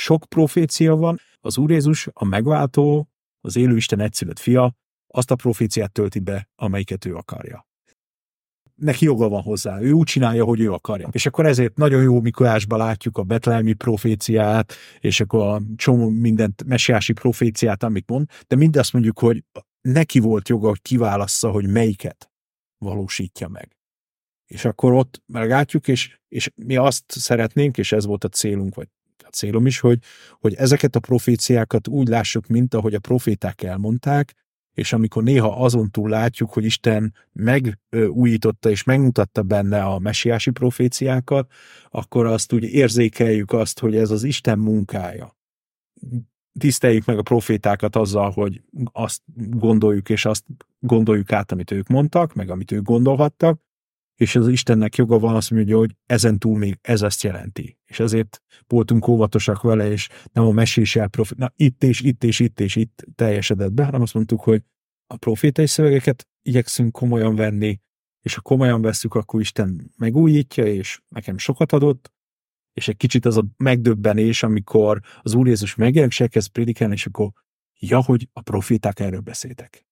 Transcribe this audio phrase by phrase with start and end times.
[0.00, 3.08] sok profécia van, az Úr Jézus, a megváltó,
[3.40, 4.74] az élő Isten egyszülött fia,
[5.06, 7.68] azt a proféciát tölti be, amelyiket ő akarja.
[8.74, 11.08] Neki joga van hozzá, ő úgy csinálja, hogy ő akarja.
[11.12, 16.64] És akkor ezért nagyon jó Mikulásban látjuk a betlehemi proféciát, és akkor a csomó mindent,
[16.64, 19.44] mesiási proféciát, amit mond, de mindazt mondjuk, hogy
[19.80, 22.30] neki volt joga, hogy kiválassza, hogy melyiket
[22.78, 23.76] valósítja meg.
[24.46, 28.88] És akkor ott meglátjuk, és, és mi azt szeretnénk, és ez volt a célunk, vagy
[29.26, 29.98] a célom is, hogy,
[30.40, 34.34] hogy ezeket a proféciákat úgy lássuk, mint ahogy a proféták elmondták,
[34.74, 41.52] és amikor néha azon túl látjuk, hogy Isten megújította és megmutatta benne a mesiási proféciákat,
[41.90, 45.36] akkor azt úgy érzékeljük azt, hogy ez az Isten munkája.
[46.58, 50.44] Tiszteljük meg a profétákat azzal, hogy azt gondoljuk, és azt
[50.78, 53.60] gondoljuk át, amit ők mondtak, meg amit ők gondolhattak,
[54.20, 57.78] és az Istennek joga van azt mondja, hogy ezen túl még ez ezt jelenti.
[57.84, 62.40] És ezért voltunk óvatosak vele, és nem a mesés profit, na itt és itt és
[62.40, 64.62] itt és itt teljesedett be, hanem azt mondtuk, hogy
[65.06, 67.80] a profétai szövegeket igyekszünk komolyan venni,
[68.20, 72.12] és ha komolyan veszük, akkor Isten megújítja, és nekem sokat adott,
[72.72, 77.06] és egy kicsit az a megdöbbenés, amikor az Úr Jézus megjelenik, és elkezd prédikálni, és
[77.06, 77.30] akkor
[77.78, 79.84] ja, hogy a proféták erről beszéltek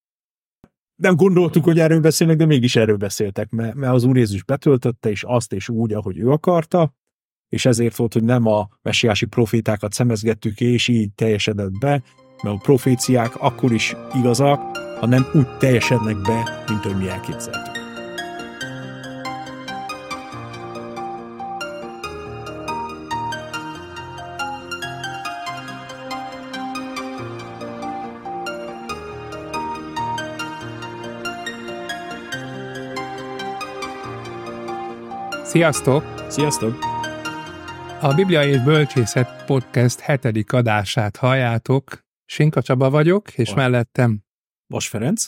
[0.98, 5.22] nem gondoltuk, hogy erről beszélnek, de mégis erről beszéltek, mert, az Úr Jézus betöltötte, és
[5.22, 6.94] azt és úgy, ahogy ő akarta,
[7.48, 12.02] és ezért volt, hogy nem a messiási profétákat szemezgettük, és így teljesedett be,
[12.42, 17.77] mert a proféciák akkor is igazak, hanem úgy teljesednek be, mint hogy mi elképzeltük.
[35.48, 36.24] Sziasztok!
[36.28, 36.78] Sziasztok!
[38.00, 42.04] A Biblia és Bölcsészet podcast hetedik adását halljátok.
[42.24, 43.56] Sinka Csaba vagyok, és Van.
[43.56, 44.22] mellettem
[44.66, 45.26] Vas Ferenc.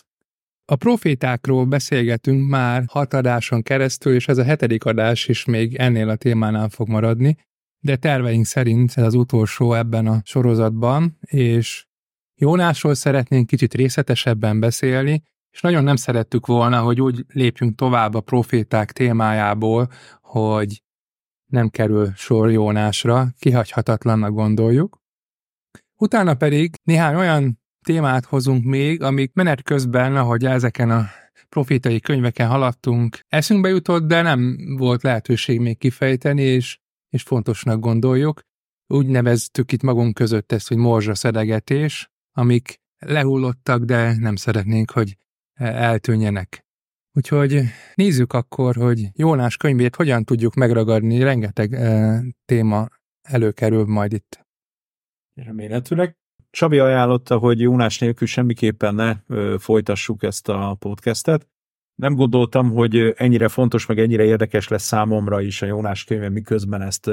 [0.65, 6.09] A profétákról beszélgetünk már hat adáson keresztül, és ez a hetedik adás is még ennél
[6.09, 7.37] a témánál fog maradni,
[7.79, 11.87] de terveink szerint ez az utolsó ebben a sorozatban, és
[12.35, 18.21] Jónásról szeretnénk kicsit részletesebben beszélni, és nagyon nem szerettük volna, hogy úgy lépjünk tovább a
[18.21, 19.89] proféták témájából,
[20.21, 20.83] hogy
[21.47, 24.99] nem kerül sor Jónásra, kihagyhatatlannak gondoljuk.
[25.97, 31.07] Utána pedig néhány olyan témát hozunk még, amik menet közben, ahogy ezeken a
[31.49, 36.79] profétai könyveken haladtunk, eszünkbe jutott, de nem volt lehetőség még kifejteni, és,
[37.09, 38.41] és fontosnak gondoljuk.
[38.87, 45.17] Úgy neveztük itt magunk között ezt, hogy morzsa szedegetés, amik lehullottak, de nem szeretnénk, hogy
[45.61, 46.65] eltűnjenek.
[47.13, 47.63] Úgyhogy
[47.95, 52.89] nézzük akkor, hogy Jónás könyvét hogyan tudjuk megragadni, rengeteg e, téma
[53.23, 54.47] előkerül majd itt.
[55.35, 56.17] Remélhetőleg.
[56.51, 61.49] Csabi ajánlotta, hogy Jónás nélkül semmiképpen ne ö, folytassuk ezt a podcastet.
[61.95, 66.83] Nem gondoltam, hogy ennyire fontos, meg ennyire érdekes lesz számomra is a Jónás könyve, miközben
[66.83, 67.11] ezt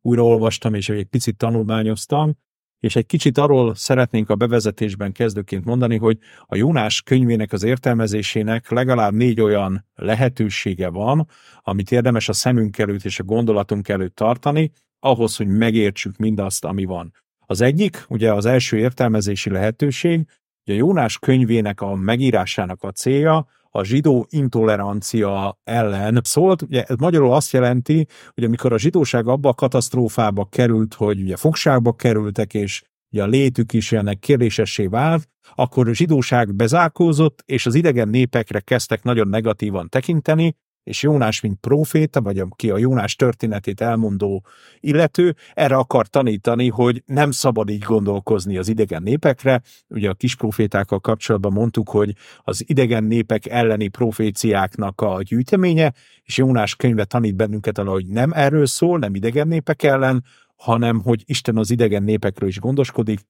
[0.00, 2.36] újraolvastam, és egy picit tanulmányoztam
[2.84, 8.70] és egy kicsit arról szeretnénk a bevezetésben kezdőként mondani, hogy a Jónás könyvének az értelmezésének
[8.70, 11.28] legalább négy olyan lehetősége van,
[11.62, 16.84] amit érdemes a szemünk előtt és a gondolatunk előtt tartani, ahhoz, hogy megértsük mindazt, ami
[16.84, 17.12] van.
[17.46, 20.26] Az egyik, ugye az első értelmezési lehetőség,
[20.70, 26.62] a Jónás könyvének a megírásának a célja, a zsidó intolerancia ellen szólt.
[26.62, 31.36] Ugye ez magyarul azt jelenti, hogy amikor a zsidóság abba a katasztrófába került, hogy ugye
[31.36, 37.66] fogságba kerültek, és ugye a létük is ennek kérdésessé vált, akkor a zsidóság bezárkózott, és
[37.66, 43.16] az idegen népekre kezdtek nagyon negatívan tekinteni, és Jónás, mint proféta, vagy ki a Jónás
[43.16, 44.44] történetét elmondó
[44.80, 49.62] illető, erre akar tanítani, hogy nem szabad így gondolkozni az idegen népekre.
[49.88, 55.92] Ugye a kis profétákkal kapcsolatban mondtuk, hogy az idegen népek elleni proféciáknak a gyűjteménye,
[56.22, 60.24] és Jónás könyve tanít bennünket arra, hogy nem erről szól, nem idegen népek ellen,
[60.56, 63.20] hanem hogy Isten az idegen népekről is gondoskodik,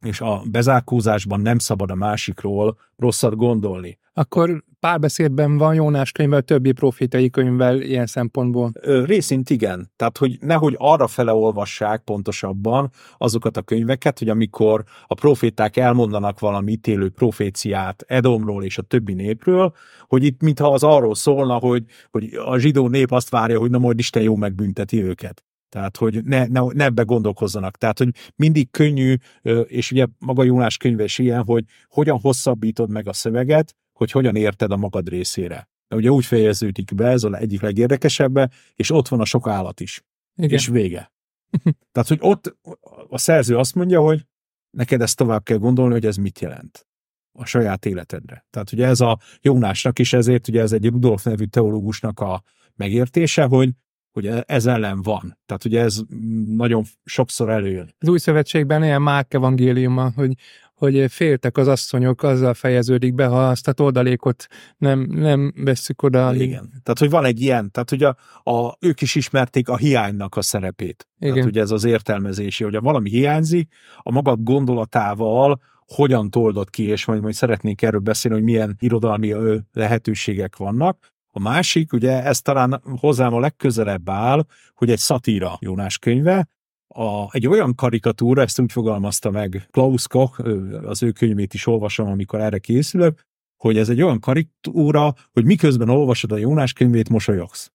[0.00, 3.98] és a bezárkózásban nem szabad a másikról rosszat gondolni.
[4.12, 8.72] Akkor párbeszédben van Jónás könyvvel, többi profétai könyvvel ilyen szempontból?
[9.04, 9.90] Részint igen.
[9.96, 16.38] Tehát, hogy nehogy arra fele olvassák pontosabban azokat a könyveket, hogy amikor a proféták elmondanak
[16.38, 19.74] valami ítélő proféciát Edomról és a többi népről,
[20.06, 23.78] hogy itt mintha az arról szólna, hogy, hogy a zsidó nép azt várja, hogy na
[23.78, 25.42] majd Isten jó megbünteti őket.
[25.68, 27.76] Tehát, hogy ne, ne, ne ebbe gondolkozzanak.
[27.76, 29.14] Tehát, hogy mindig könnyű,
[29.66, 34.36] és ugye maga Jónás könyve is ilyen, hogy hogyan hosszabbítod meg a szöveget, hogy hogyan
[34.36, 35.68] érted a magad részére.
[35.88, 39.80] De ugye úgy fejeződik be, ez az egyik legérdekesebb, és ott van a sok állat
[39.80, 40.04] is.
[40.36, 40.50] Igen.
[40.50, 41.12] És vége.
[41.92, 42.56] Tehát, hogy ott
[43.08, 44.26] a szerző azt mondja, hogy
[44.70, 46.86] neked ezt tovább kell gondolni, hogy ez mit jelent
[47.32, 48.46] a saját életedre.
[48.50, 52.42] Tehát ugye ez a Jónásnak is ezért, ugye ez egy Rudolf nevű teológusnak a
[52.76, 53.70] megértése, hogy
[54.12, 55.38] hogy ez ellen van.
[55.46, 56.00] Tehát ugye ez
[56.46, 57.94] nagyon sokszor előjön.
[57.98, 60.32] Az új szövetségben ilyen Márk evangéliuma, hogy,
[60.78, 64.46] hogy féltek az asszonyok, azzal fejeződik be, ha azt a oldalékot
[64.76, 66.34] nem, nem veszük oda.
[66.34, 66.70] Igen.
[66.82, 70.42] Tehát, hogy van egy ilyen, tehát ugye a, a, ők is ismerték a hiánynak a
[70.42, 71.08] szerepét.
[71.18, 71.34] Igen.
[71.34, 77.04] Tehát ugye ez az értelmezési, hogy valami hiányzik, a maga gondolatával hogyan toldott ki, és
[77.04, 79.34] majd, majd szeretnénk erről beszélni, hogy milyen irodalmi
[79.72, 81.12] lehetőségek vannak.
[81.30, 86.48] A másik, ugye ez talán hozzám a legközelebb áll, hogy egy szatíra Jónás könyve,
[86.98, 90.40] a, egy olyan karikatúra, ezt úgy fogalmazta meg Klaus Koch,
[90.82, 95.88] az ő könyvét is olvasom, amikor erre készülök, hogy ez egy olyan karikatúra, hogy miközben
[95.88, 97.72] olvasod a Jónás könyvét, mosolyogsz.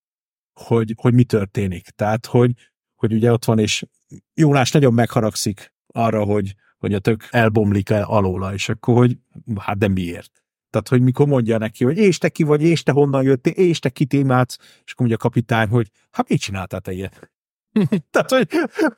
[0.59, 1.87] Hogy, hogy mi történik.
[1.89, 2.51] Tehát, hogy,
[2.95, 3.85] hogy ugye ott van, és
[4.33, 9.17] Jónás nagyon megharagszik arra, hogy, hogy a tök elbomlik el alóla, és akkor, hogy
[9.55, 10.43] hát de miért?
[10.69, 13.79] Tehát, hogy mikor mondja neki, hogy és te ki vagy, és te honnan jöttél, és
[13.79, 17.32] te kit imádsz, és akkor mondja a kapitány, hogy hát mit csináltál te ilyet?
[18.11, 18.49] Tehát, hogy,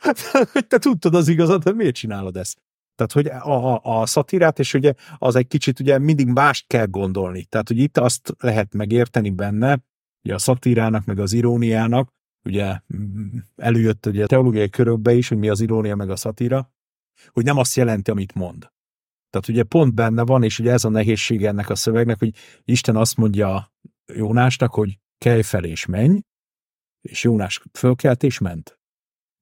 [0.54, 2.64] hogy te tudtad az igazat, de miért csinálod ezt?
[2.96, 7.44] Tehát, hogy a, a, szatirát, és ugye az egy kicsit ugye mindig mást kell gondolni.
[7.44, 9.84] Tehát, hogy itt azt lehet megérteni benne,
[10.24, 12.14] ugye a szatírának, meg az iróniának,
[12.44, 12.80] ugye
[13.56, 16.72] előjött ugye a teológiai körökbe is, hogy mi az irónia, meg a szatíra,
[17.28, 18.72] hogy nem azt jelenti, amit mond.
[19.30, 22.96] Tehát ugye pont benne van, és ugye ez a nehézség ennek a szövegnek, hogy Isten
[22.96, 23.74] azt mondja
[24.14, 26.20] Jónásnak, hogy kelj fel és menj,
[27.06, 28.80] és Jónás fölkelt és ment.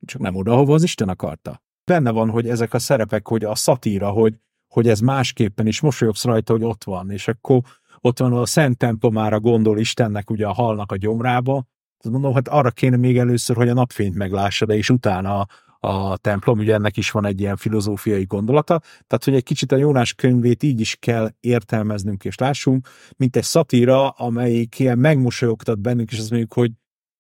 [0.06, 1.62] Csak nem oda, ahova az Isten akarta.
[1.86, 4.36] Benne van, hogy ezek a szerepek, hogy a szatíra, hogy,
[4.68, 7.62] hogy ez másképpen is mosolyogsz rajta, hogy ott van, és akkor
[8.00, 11.66] ott van a szent templomára gondol Istennek ugye a halnak a gyomrába,
[12.12, 15.48] mondom, hát arra kéne még először, hogy a napfényt meglássa, de és utána
[15.80, 19.76] a templom, ugye ennek is van egy ilyen filozófiai gondolata, tehát hogy egy kicsit a
[19.76, 22.88] Jónás könyvét így is kell értelmeznünk és lássunk,
[23.18, 26.72] mint egy szatíra, amelyik ilyen megmosolyogtat bennünk, és azt mondjuk, hogy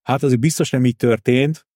[0.04, 1.68] hát azért biztos nem így történt,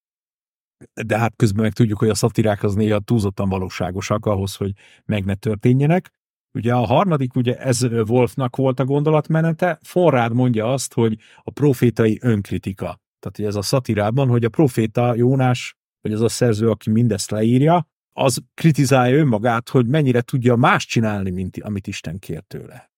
[1.06, 4.71] de hát közben meg tudjuk, hogy a szatirák az néha túlzottan valóságosak ahhoz, hogy
[5.06, 6.12] meg ne történjenek.
[6.53, 12.19] Ugye a harmadik, ugye ez Wolfnak volt a gondolatmenete, Forrád mondja azt, hogy a profétai
[12.21, 13.01] önkritika.
[13.19, 17.31] Tehát ugye ez a szatirában, hogy a proféta Jónás vagy az a szerző, aki mindezt
[17.31, 22.91] leírja, az kritizálja önmagát, hogy mennyire tudja más csinálni, mint amit Isten kér tőle.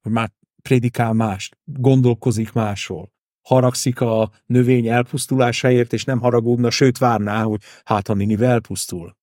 [0.00, 3.12] Hogy már prédikál mást, gondolkozik másról,
[3.46, 9.16] haragszik a növény elpusztulásáért, és nem haragudna, sőt várná, hogy hát a Ninive elpusztul.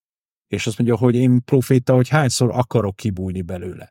[0.48, 3.90] És azt mondja, hogy én proféta, hogy hányszor akarok kibújni belőle.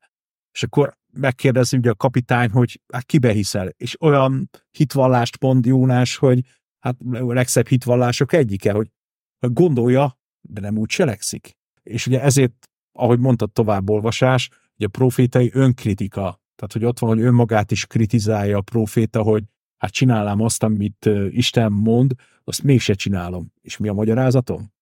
[0.52, 6.17] És akkor megkérdezi ugye a kapitány, hogy hát kibe hiszel, és olyan hitvallást mond Jónás,
[6.17, 6.40] hogy
[6.79, 8.90] hát a legszebb hitvallások egyike, hogy
[9.38, 11.56] gondolja, de nem úgy cselekszik.
[11.82, 17.20] És ugye ezért, ahogy mondtad továbbolvasás, ugye a profétai önkritika, tehát hogy ott van, hogy
[17.20, 19.44] önmagát is kritizálja a proféta, hogy
[19.82, 22.14] hát csinálám azt, amit Isten mond,
[22.44, 23.52] azt mégse csinálom.
[23.61, 24.73] És mi a magyarázatom?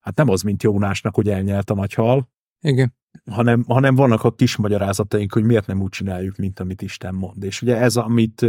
[0.00, 2.28] Hát nem az, mint Jónásnak, hogy elnyelt a nagy hal,
[2.60, 2.96] Igen.
[3.30, 7.42] Hanem, hanem vannak a kis magyarázataink, hogy miért nem úgy csináljuk, mint amit Isten mond.
[7.42, 8.42] És ugye ez, amit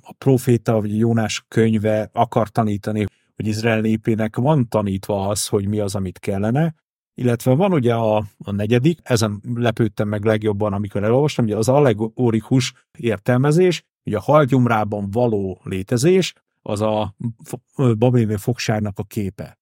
[0.00, 3.04] a proféta, vagy Jónás könyve akar tanítani,
[3.36, 6.74] hogy Izrael népének van tanítva az, hogy mi az, amit kellene,
[7.14, 12.72] illetve van ugye a, a negyedik, ezen lepődtem meg legjobban, amikor elolvastam, ugye az allegorikus
[12.98, 16.32] értelmezés, ugye a halgyomrában való létezés,
[16.62, 17.14] az a
[17.98, 19.58] babiloni fogságnak a képe.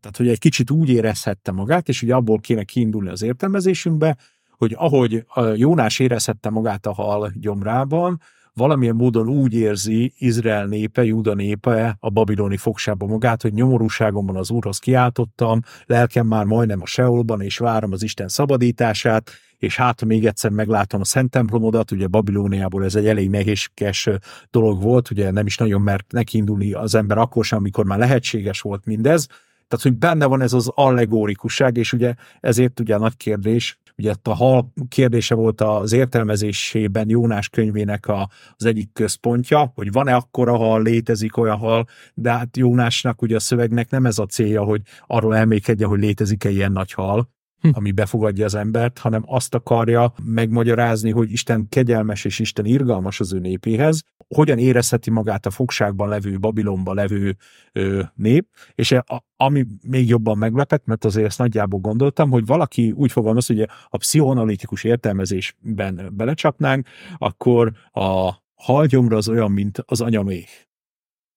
[0.00, 4.16] Tehát, hogy egy kicsit úgy érezhette magát, és ugye abból kéne kiindulni az értelmezésünkbe,
[4.50, 8.20] hogy ahogy Jónás érezhette magát a hal gyomrában,
[8.56, 14.50] valamilyen módon úgy érzi Izrael népe, Júda népe a babiloni fogságban magát, hogy nyomorúságomban az
[14.50, 20.26] Úrhoz kiáltottam, lelkem már majdnem a Seolban, és várom az Isten szabadítását, és hát még
[20.26, 24.08] egyszer meglátom a Szent templomodat, ugye Babilóniából ez egy elég nehézkes
[24.50, 28.60] dolog volt, ugye nem is nagyon mert nekiindulni az ember akkor sem, amikor már lehetséges
[28.60, 29.28] volt mindez,
[29.68, 34.14] tehát, hogy benne van ez az allegórikusság, és ugye ezért ugye a nagy kérdés, ugye
[34.22, 40.56] a hal kérdése volt az értelmezésében Jónás könyvének a, az egyik központja, hogy van-e akkora
[40.56, 44.80] hal, létezik olyan hal, de hát Jónásnak ugye a szövegnek nem ez a célja, hogy
[45.06, 47.30] arról elmékedje, hogy létezik-e ilyen nagy hal,
[47.60, 47.68] hm.
[47.72, 53.32] ami befogadja az embert, hanem azt akarja megmagyarázni, hogy Isten kegyelmes és Isten irgalmas az
[53.32, 54.02] ő népéhez,
[54.34, 57.36] hogyan érezheti magát a fogságban levő, Babilonban levő
[57.72, 62.92] ö, nép, és a, ami még jobban meglepett, mert azért ezt nagyjából gondoltam, hogy valaki
[62.92, 70.48] úgy fogalmaz, hogy a pszichoanalitikus értelmezésben belecsapnánk, akkor a halgyomra az olyan, mint az anyaméh.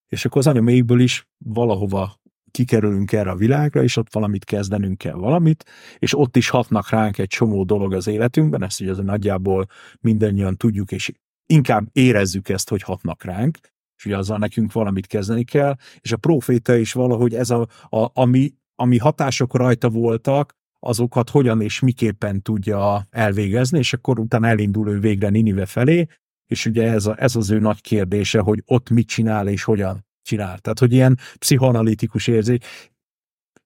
[0.08, 2.20] És akkor az anyaméhből is valahova
[2.52, 5.66] kikerülünk erre a világra, és ott valamit kezdenünk kell valamit,
[6.00, 9.66] és ott is hatnak ránk egy csomó dolog az életünkben, ezt ugye az nagyjából
[10.00, 11.12] mindannyian tudjuk, és
[11.54, 13.58] inkább érezzük ezt, hogy hatnak ránk,
[13.98, 18.12] és ugye azzal nekünk valamit kezdeni kell, és a proféta is valahogy ez a, a
[18.14, 24.90] ami, ami hatások rajta voltak, azokat hogyan és miképpen tudja elvégezni, és akkor utána elindul
[24.90, 26.08] ő végre Ninive felé,
[26.46, 30.06] és ugye ez, a, ez az ő nagy kérdése, hogy ott mit csinál és hogyan
[30.22, 30.60] csinál.
[30.60, 32.66] Tehát, hogy ilyen pszichoanalitikus érzék.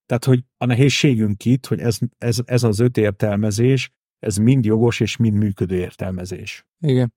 [0.06, 5.00] Tehát, hogy a nehézségünk itt, hogy ez, ez, ez az öt értelmezés, ez mind jogos
[5.00, 6.66] és mind működő értelmezés.
[6.80, 7.14] Igen.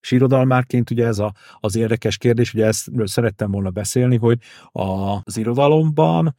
[0.00, 4.38] És irodalmárként ugye ez a, az érdekes kérdés, ugye ezt szerettem volna beszélni, hogy
[4.72, 6.36] az irodalomban,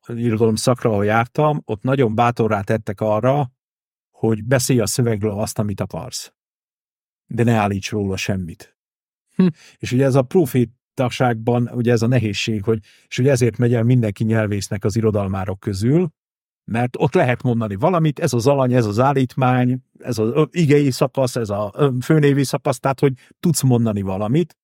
[0.00, 3.52] az irodalom szakra, ahol jártam, ott nagyon bátorrá tettek arra,
[4.10, 6.32] hogy beszélj a szövegről azt, amit akarsz.
[7.26, 8.76] De ne állíts róla semmit.
[9.34, 9.46] Hm.
[9.76, 13.82] És ugye ez a profétaságban, ugye ez a nehézség, hogy, és ugye ezért megy el
[13.82, 16.12] mindenki nyelvésznek az irodalmárok közül,
[16.64, 21.36] mert ott lehet mondani valamit, ez az alany, ez az állítmány, ez az igei szakasz,
[21.36, 24.56] ez a főnévi szakasz, tehát hogy tudsz mondani valamit,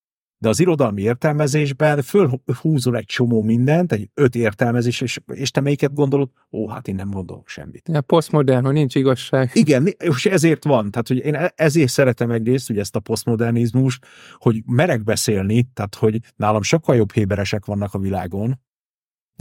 [0.43, 5.95] de az irodalmi értelmezésben fölhúzol egy csomó mindent, egy öt értelmezés, és, és te melyiket
[5.95, 6.31] gondolod?
[6.51, 7.89] Ó, hát én nem gondolok semmit.
[7.93, 9.51] Ja, posztmodern, hogy nincs igazság.
[9.55, 10.91] Igen, és ezért van.
[10.91, 13.99] Tehát, hogy én e, ezért szeretem egyrészt, ugye ezt a posztmodernizmus,
[14.39, 18.61] hogy merek beszélni, tehát, hogy nálam sokkal jobb héberesek vannak a világon,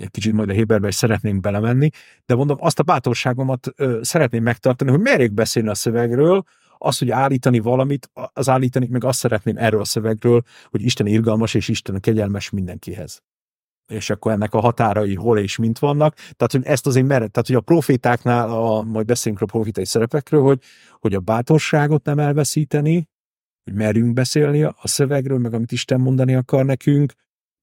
[0.02, 1.90] egy kicsit majd a Héberbe is szeretnénk belemenni,
[2.26, 6.44] de mondom, azt a bátorságomat ö, szeretném megtartani, hogy merjék beszélni a szövegről,
[6.78, 11.54] az, hogy állítani valamit, az állítani, meg azt szeretném erről a szövegről, hogy Isten irgalmas
[11.54, 13.22] és Isten kegyelmes mindenkihez.
[13.88, 16.14] És akkor ennek a határai hol és mint vannak.
[16.16, 20.42] Tehát, hogy ezt azért meret, tehát, hogy a profétáknál, a, majd beszélünk a profétai szerepekről,
[20.42, 20.62] hogy,
[21.00, 23.08] hogy a bátorságot nem elveszíteni,
[23.64, 27.14] hogy merjünk beszélni a szövegről, meg amit Isten mondani akar nekünk,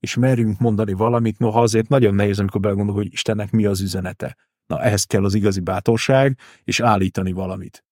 [0.06, 4.36] és merjünk mondani valamit, noha azért nagyon nehéz, amikor belegondolok, hogy Istennek mi az üzenete.
[4.66, 7.84] Na, ehhez kell az igazi bátorság, és állítani valamit.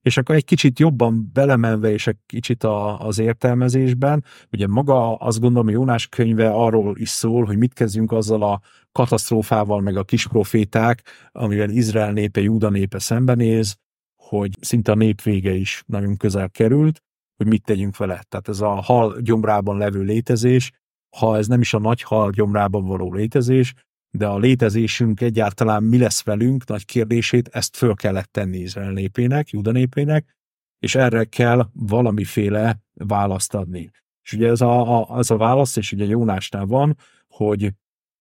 [0.00, 5.40] És akkor egy kicsit jobban belemenve, és egy kicsit a, az értelmezésben, ugye maga azt
[5.40, 8.60] gondolom, hogy Jónás könyve arról is szól, hogy mit kezdjünk azzal a
[8.92, 13.76] katasztrófával, meg a kis proféták, amivel Izrael népe, Júda népe szembenéz,
[14.16, 17.02] hogy szinte a nép vége is nagyon közel került,
[17.36, 18.22] hogy mit tegyünk vele.
[18.28, 20.70] Tehát ez a hal gyomrában levő létezés,
[21.16, 23.74] ha ez nem is a nagy hal gyomrában való létezés,
[24.10, 29.50] de a létezésünk egyáltalán mi lesz velünk, nagy kérdését, ezt föl kellett tenni Izrael népének,
[29.50, 30.36] Juda népének,
[30.78, 33.90] és erre kell valamiféle választ adni.
[34.22, 36.96] És ugye ez a, a, az a válasz, és ugye Jónásnál van,
[37.28, 37.72] hogy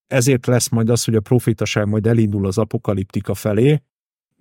[0.08, 3.82] ezért lesz majd az, hogy a profétaság majd elindul az apokaliptika felé,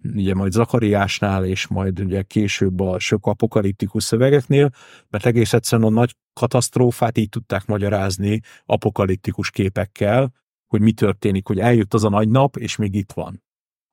[0.04, 4.70] ugye majd Zakariásnál, és majd ugye később a sok apokaliptikus szövegeknél,
[5.08, 10.32] mert egész egyszerűen a nagy katasztrófát így tudták magyarázni apokaliptikus képekkel,
[10.66, 13.42] hogy mi történik, hogy eljött az a nagy nap, és még itt van.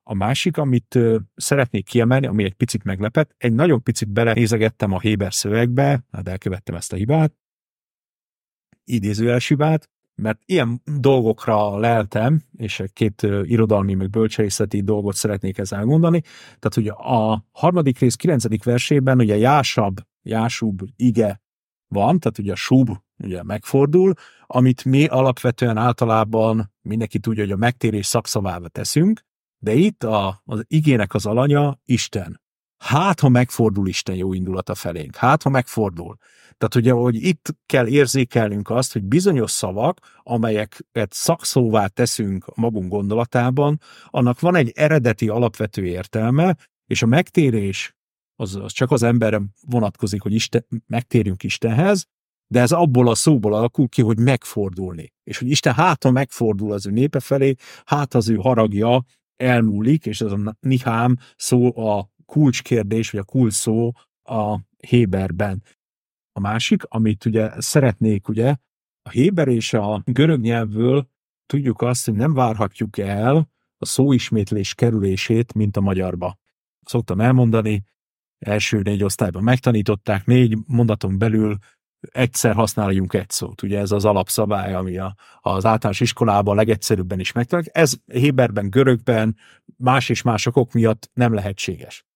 [0.02, 0.98] A másik, amit
[1.34, 6.74] szeretnék kiemelni, ami egy picit meglepett, egy nagyon picit belenézegettem a Héber szövegbe, hát elkövettem
[6.74, 7.34] ezt a hibát,
[8.84, 16.20] idézőjeles hibát, mert ilyen dolgokra leltem, és két irodalmi, meg bölcsészeti dolgot szeretnék ezzel mondani.
[16.58, 21.40] Tehát ugye a harmadik rész kilencedik versében ugye Jásab, Jásub ige
[21.88, 24.12] van, tehát ugye a sub ugye megfordul,
[24.46, 29.20] amit mi alapvetően általában mindenki tudja, hogy a megtérés szakszavába teszünk,
[29.58, 32.40] de itt a, az igének az alanya Isten.
[32.78, 36.16] Hát, ha megfordul Isten jó indulata felénk, hát, ha megfordul.
[36.58, 43.80] Tehát ugye, hogy itt kell érzékelnünk azt, hogy bizonyos szavak, amelyeket szakszóvá teszünk magunk gondolatában,
[44.06, 46.56] annak van egy eredeti alapvető értelme,
[46.86, 47.96] és a megtérés
[48.40, 52.06] az, az csak az emberre vonatkozik, hogy Isten, megtérjünk Istenhez,
[52.46, 55.12] de ez abból a szóból alakul ki, hogy megfordulni.
[55.24, 57.54] És hogy Isten háta megfordul az ő népe felé,
[57.84, 59.04] hát az ő haragja
[59.36, 63.92] elmúlik, és ez a nihám szó a kulcskérdés, vagy a kulcs szó
[64.22, 65.62] a Héberben.
[66.32, 68.56] A másik, amit ugye szeretnék, ugye,
[69.02, 71.08] a Héber és a görög nyelvből
[71.46, 76.38] tudjuk azt, hogy nem várhatjuk el a szóismétlés kerülését, mint a magyarba.
[76.84, 77.82] Szoktam elmondani,
[78.38, 81.56] első négy osztályban megtanították, négy mondaton belül
[82.00, 83.62] egyszer használjunk egy szót.
[83.62, 87.76] Ugye ez az alapszabály, ami a, az általános iskolában legegyszerűbben is megtanítják.
[87.76, 89.36] Ez Héberben, görögben,
[89.76, 92.07] más és más okok miatt nem lehetséges.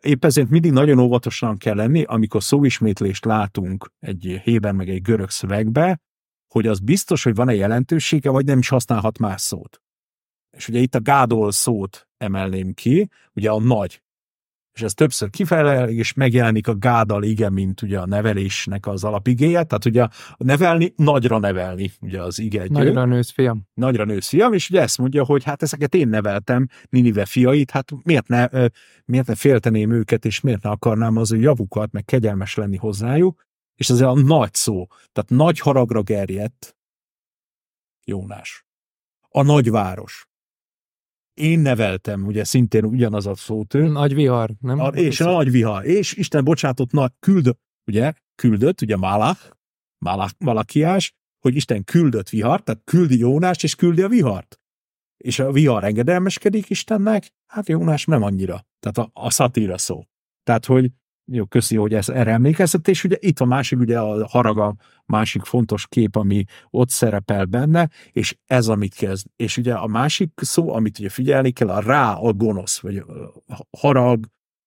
[0.00, 5.30] Épp ezért mindig nagyon óvatosan kell lenni, amikor szóismétlést látunk egy héber meg egy görög
[5.30, 6.00] szövegbe,
[6.52, 9.80] hogy az biztos, hogy van-e jelentősége, vagy nem is használhat más szót.
[10.56, 14.02] És ugye itt a gádol szót emelném ki, ugye a nagy
[14.76, 19.64] és ez többször kifejlel, és megjelenik a gádal igen, mint ugye a nevelésnek az alapigéje,
[19.64, 23.68] tehát ugye nevelni, nagyra nevelni, ugye az ige Nagyra nősz, fiam.
[23.74, 27.92] Nagyra nősz, fiam, és ugye ezt mondja, hogy hát ezeket én neveltem, Ninive fiait, hát
[28.02, 28.48] miért ne,
[29.04, 33.44] miért ne félteném őket, és miért ne akarnám az ő javukat, meg kegyelmes lenni hozzájuk,
[33.74, 36.76] és ez a nagy szó, tehát nagy haragra gerjedt
[38.04, 38.64] Jónás.
[39.28, 40.28] A nagyváros
[41.36, 43.88] én neveltem, ugye szintén ugyanaz a szótő.
[43.88, 44.80] Nagy vihar, nem?
[44.80, 45.84] A, és a nagy vihar.
[45.84, 49.50] És Isten bocsátott, na, küldött, ugye, küldött, ugye Málach,
[50.04, 54.60] Málach, Malakiás, hogy Isten küldött vihart, tehát küldi Jónást, és küldi a vihart.
[55.16, 58.66] És a vihar engedelmeskedik Istennek, hát Jónás nem annyira.
[58.78, 60.04] Tehát a, a szatíra szó.
[60.42, 60.90] Tehát, hogy
[61.32, 64.74] jó, köszi, hogy ez, erre emlékeztet, és ugye itt a másik, ugye a haraga
[65.06, 69.26] másik fontos kép, ami ott szerepel benne, és ez, amit kezd.
[69.36, 72.96] És ugye a másik szó, amit ugye figyelni kell, a rá a gonosz, vagy
[73.46, 74.26] a harag,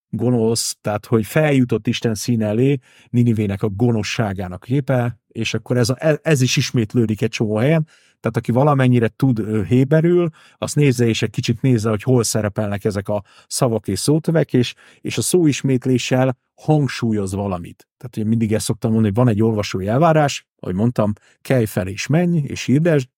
[0.09, 2.77] gonosz, tehát hogy feljutott Isten színe elé
[3.09, 7.87] Ninivének a gonoszságának képe, és akkor ez, a, ez is ismétlődik egy csomó helyen,
[8.19, 13.09] tehát aki valamennyire tud héberül, azt nézze és egy kicsit nézze, hogy hol szerepelnek ezek
[13.09, 17.88] a szavak és szótövek, és, és a szóismétléssel hangsúlyoz valamit.
[17.97, 21.88] Tehát ugye mindig ezt szoktam mondani, hogy van egy olvasói elvárás, ahogy mondtam, kelj fel
[21.88, 23.09] és menj, és hirdesd,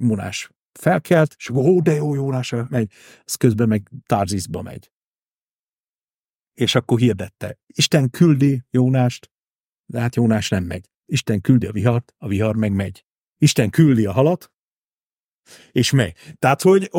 [0.00, 2.92] Munás felkelt, és ó, de jó, Jónás megy,
[3.24, 4.92] az közben meg Tárzizba megy.
[6.54, 9.30] És akkor hirdette, Isten küldi Jónást,
[9.86, 10.90] de hát Jónás nem megy.
[11.06, 13.04] Isten küldi a vihart, a vihar meg megy.
[13.44, 14.52] Isten küldi a halat,
[15.72, 16.14] és megy.
[16.38, 16.90] Tehát, hogy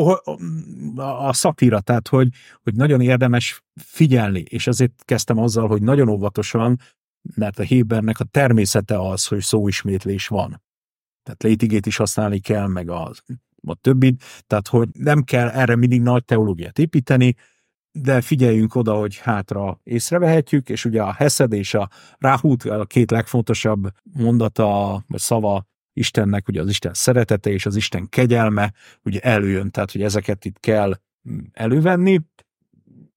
[0.96, 2.28] a szatíra, tehát, hogy,
[2.62, 6.80] hogy nagyon érdemes figyelni, és ezért kezdtem azzal, hogy nagyon óvatosan,
[7.34, 10.62] mert a Hébernek a természete az, hogy szóismétlés van.
[11.22, 13.12] Tehát létigét is használni kell, meg a,
[13.66, 17.34] a többit, tehát, hogy nem kell erre mindig nagy teológiát építeni,
[17.92, 21.88] de figyeljünk oda, hogy hátra észrevehetjük, és ugye a Heszed és a
[22.18, 28.08] Ráhút a két legfontosabb mondata, vagy szava Istennek, ugye az Isten szeretete és az Isten
[28.08, 28.72] kegyelme,
[29.02, 31.00] ugye előjön, tehát hogy ezeket itt kell
[31.30, 32.20] mm, elővenni,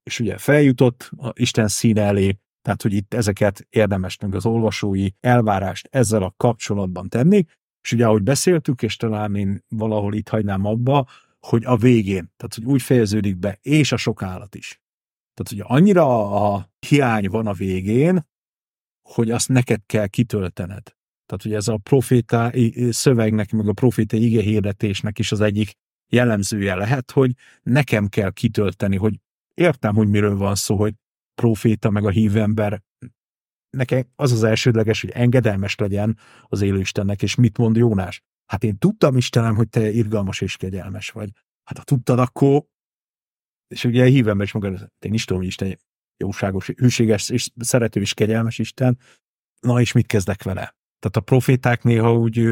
[0.02, 5.88] és ugye feljutott a Isten színe elé, tehát hogy itt ezeket érdemes az olvasói elvárást
[5.90, 7.44] ezzel a kapcsolatban tenni,
[7.82, 11.06] és ugye ahogy beszéltük, és talán én valahol itt hagynám abba,
[11.40, 14.80] hogy a végén, tehát hogy úgy fejeződik be, és a sok állat is.
[15.34, 18.28] Tehát ugye annyira a hiány van a végén,
[19.02, 20.96] hogy azt neked kell kitöltened.
[21.30, 22.52] Tehát ugye ez a proféta
[22.90, 25.72] szövegnek, meg a proféta ige hirdetésnek is az egyik
[26.12, 29.20] jellemzője lehet, hogy nekem kell kitölteni, hogy
[29.54, 30.94] értem, hogy miről van szó, hogy
[31.34, 32.82] proféta meg a hívember
[33.70, 38.22] nekem az az elsődleges, hogy engedelmes legyen az élő Istennek, és mit mond Jónás?
[38.46, 41.30] Hát én tudtam, Istenem, hogy te irgalmas és kegyelmes vagy.
[41.64, 42.64] Hát ha tudtad, akkor
[43.68, 45.78] és ugye hívem is magad, én is tudom, hogy Isten
[46.16, 48.98] jóságos, hűséges és szerető és kegyelmes Isten,
[49.60, 50.78] na és mit kezdek vele?
[51.00, 52.48] Tehát a proféták néha úgy,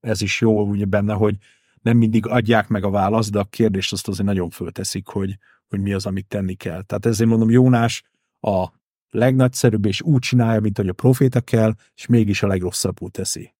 [0.00, 1.36] ez is jó ugye benne, hogy
[1.80, 5.80] nem mindig adják meg a választ, de a kérdést azt azért nagyon fölteszik, hogy, hogy
[5.80, 6.82] mi az, amit tenni kell.
[6.82, 8.02] Tehát ezért mondom, Jónás
[8.40, 8.68] a
[9.10, 13.54] legnagyszerűbb, és úgy csinálja, mint hogy a proféta kell, és mégis a legrosszabbul teszi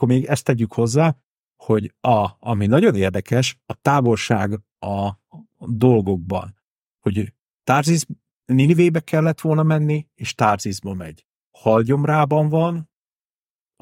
[0.00, 1.16] akkor még ezt tegyük hozzá,
[1.56, 5.10] hogy a, ami nagyon érdekes, a távolság a
[5.58, 6.54] dolgokban,
[7.00, 7.32] hogy
[7.64, 8.06] Tárzis
[8.44, 11.26] Ninivébe kellett volna menni, és Tárzizba megy.
[11.60, 12.90] Halgyomrában van,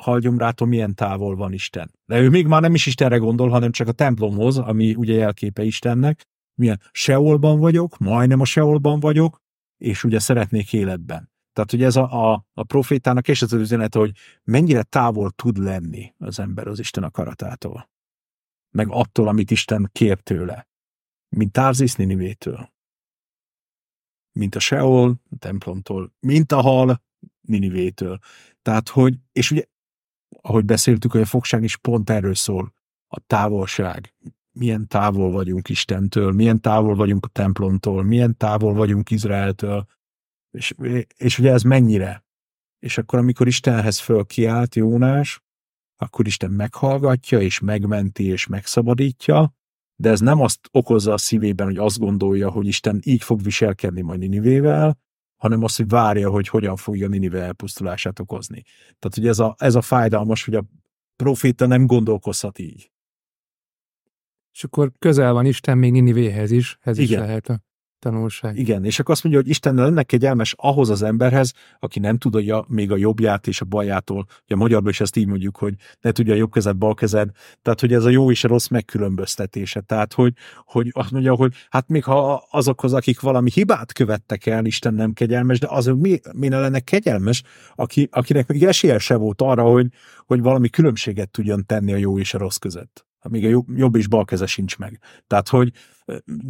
[0.00, 1.90] Halgyomrától milyen távol van Isten.
[2.06, 5.62] De ő még már nem is Istenre gondol, hanem csak a templomhoz, ami ugye jelképe
[5.62, 6.26] Istennek.
[6.54, 9.38] Milyen Seolban vagyok, majdnem a Seolban vagyok,
[9.76, 11.30] és ugye szeretnék életben.
[11.52, 14.12] Tehát, hogy ez a, a, a profétának és az üzenet, hogy
[14.44, 17.90] mennyire távol tud lenni az ember az Isten akaratától.
[18.70, 20.68] Meg attól, amit Isten kér tőle.
[21.28, 22.72] Mint Tárzis Ninivétől.
[24.32, 26.12] Mint a Seol, a templomtól.
[26.20, 27.06] Mint a hal
[27.48, 28.18] Ninivétől.
[28.62, 29.62] Tehát, hogy, és ugye,
[30.40, 32.72] ahogy beszéltük, hogy a fogság is pont erről szól.
[33.06, 34.14] A távolság.
[34.52, 39.86] Milyen távol vagyunk Istentől, milyen távol vagyunk a templomtól, milyen távol vagyunk Izraeltől,
[40.50, 40.74] és,
[41.16, 42.24] és ugye ez mennyire?
[42.78, 45.42] És akkor, amikor Istenhez fölkiált Jónás,
[45.96, 49.54] akkor Isten meghallgatja, és megmenti, és megszabadítja,
[50.00, 54.00] de ez nem azt okozza a szívében, hogy azt gondolja, hogy Isten így fog viselkedni
[54.00, 54.98] majd Ninivével,
[55.38, 58.62] hanem azt, hogy várja, hogy hogyan fogja Ninive elpusztulását okozni.
[58.98, 60.64] Tehát, hogy ez a, ez a fájdalmas, hogy a
[61.16, 62.90] proféta nem gondolkozhat így.
[64.52, 67.20] És akkor közel van Isten még Ninivéhez is, ez Igen.
[67.20, 67.66] is lehet a
[67.98, 68.58] tanulság.
[68.58, 72.64] Igen, és akkor azt mondja, hogy Isten lenne kegyelmes ahhoz az emberhez, aki nem tudja
[72.68, 74.26] még a jobbját és a bajától.
[74.44, 77.30] Ugye a magyarban is ezt így mondjuk, hogy ne tudja a jobb kezed, bal kezed.
[77.62, 79.80] Tehát, hogy ez a jó és a rossz megkülönböztetése.
[79.80, 80.32] Tehát, hogy,
[80.64, 85.12] hogy azt mondja, hogy hát még ha azokhoz, akik valami hibát követtek el, Isten nem
[85.12, 87.42] kegyelmes, de azok mi, mi ne lenne kegyelmes,
[87.74, 89.86] aki, akinek még esélye se volt arra, hogy,
[90.26, 94.06] hogy valami különbséget tudjon tenni a jó és a rossz között még a jobb és
[94.06, 95.00] bal keze sincs meg.
[95.26, 95.72] Tehát, hogy,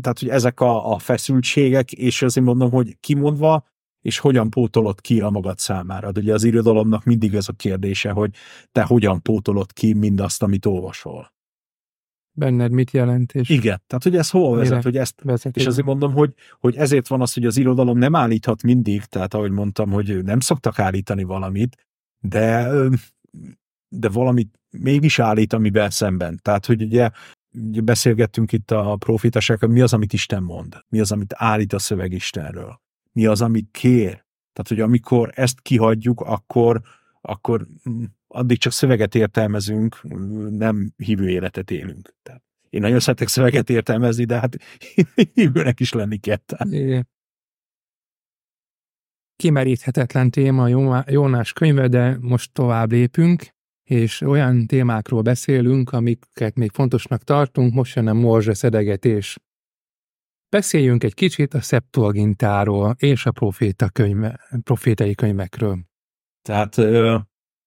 [0.01, 3.67] tehát, hogy ezek a, a feszültségek, és azért mondom, hogy kimondva,
[4.01, 6.13] és hogyan pótolod ki a magad számára.
[6.13, 8.35] De ugye az irodalomnak mindig ez a kérdése, hogy
[8.73, 11.37] te hogyan pótolod ki mindazt, amit olvasol.
[12.33, 13.33] Benned mit jelent?
[13.33, 16.77] És Igen, tehát hogy ez hova vezet, hogy ezt, vezet, és azért mondom, hogy, hogy
[16.77, 20.79] ezért van az, hogy az irodalom nem állíthat mindig, tehát ahogy mondtam, hogy nem szoktak
[20.79, 21.87] állítani valamit,
[22.21, 22.71] de
[23.89, 26.39] de valamit mégis állít, amivel szemben.
[26.43, 27.11] Tehát, hogy ugye,
[27.51, 30.77] ugye beszélgettünk itt a profitasággal, mi az, amit Isten mond?
[30.89, 32.81] Mi az, amit állít a szöveg Istenről?
[33.13, 34.27] Mi az, amit kér?
[34.53, 36.81] Tehát, hogy amikor ezt kihagyjuk, akkor,
[37.21, 37.67] akkor
[38.29, 40.03] addig csak szöveget értelmezünk,
[40.51, 42.15] nem hívő életet élünk.
[42.23, 44.57] Tehát én nagyon szeretek szöveget értelmezni, de hát
[45.35, 46.39] hívőnek is lenni kell.
[46.71, 47.09] Igen.
[49.37, 50.69] Kimeríthetetlen téma
[51.07, 53.57] Jónás könyve, de most tovább lépünk
[53.89, 59.37] és olyan témákról beszélünk, amiket még fontosnak tartunk, most jön a morzse szedegetés.
[60.49, 65.79] Beszéljünk egy kicsit a Septuagintáról és a proféta könyve, profétai könyvekről.
[66.43, 66.77] Tehát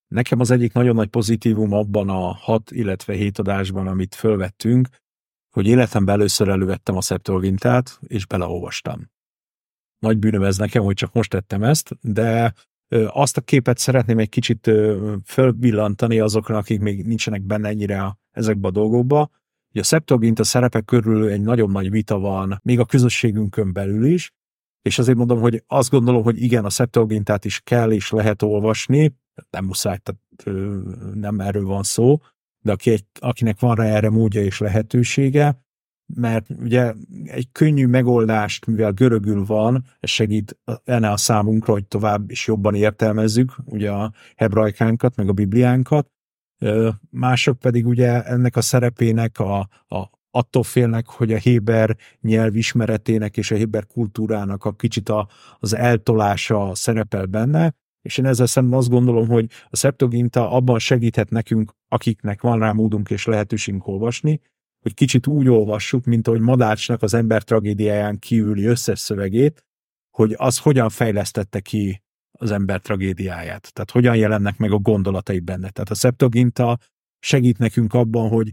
[0.07, 4.87] nekem az egyik nagyon nagy pozitívum abban a hat, illetve hét adásban, amit fölvettünk,
[5.49, 9.11] hogy életemben először elővettem a Septuagintát, és beleolvastam.
[9.99, 12.53] Nagy bűnöm ez nekem, hogy csak most tettem ezt, de
[13.07, 14.71] azt a képet szeretném egy kicsit
[15.25, 19.29] fölvillantani azokra, akik még nincsenek benne ennyire a, ezekbe a dolgokba.
[19.71, 24.05] Ugye a Septuagint a szerepek körül egy nagyon nagy vita van, még a közösségünkön belül
[24.05, 24.33] is,
[24.81, 29.15] és azért mondom, hogy azt gondolom, hogy igen, a Septuagintát is kell és lehet olvasni,
[29.49, 30.21] nem muszáj, tehát
[31.13, 32.17] nem erről van szó,
[32.59, 35.65] de aki egy, akinek van rá erre módja és lehetősége,
[36.15, 36.93] mert ugye
[37.23, 42.75] egy könnyű megoldást, mivel görögül van, ez segít enne a számunkra, hogy tovább és jobban
[42.75, 46.11] értelmezzük ugye a hebrajkánkat, meg a bibliánkat,
[47.09, 53.37] mások pedig ugye ennek a szerepének a, a attól félnek, hogy a Héber nyelv ismeretének
[53.37, 55.27] és a Héber kultúrának a kicsit a,
[55.59, 61.29] az eltolása szerepel benne, és én ezzel szemben azt gondolom, hogy a Septuaginta abban segíthet
[61.29, 64.41] nekünk, akiknek van rá módunk és lehetőségünk olvasni,
[64.81, 69.65] hogy kicsit úgy olvassuk, mint ahogy Madácsnak az ember tragédiáján kívüli összes szövegét,
[70.17, 73.73] hogy az hogyan fejlesztette ki az ember tragédiáját.
[73.73, 75.69] Tehát hogyan jelennek meg a gondolatai benne.
[75.69, 76.77] Tehát a Septuaginta
[77.19, 78.51] segít nekünk abban, hogy